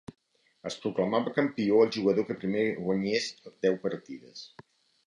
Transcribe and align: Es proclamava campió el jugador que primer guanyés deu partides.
Es 0.69 0.77
proclamava 0.85 1.33
campió 1.35 1.83
el 1.89 1.93
jugador 1.99 2.27
que 2.31 2.39
primer 2.45 2.67
guanyés 2.81 3.31
deu 3.69 3.79
partides. 3.87 4.47